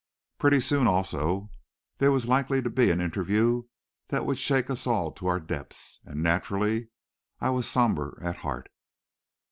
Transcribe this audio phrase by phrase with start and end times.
[0.39, 1.51] Pretty soon, also,
[1.99, 3.65] there was likely to be an interview
[4.07, 6.87] that would shake us all to our depths, and naturally,
[7.39, 8.69] I was somber at heart.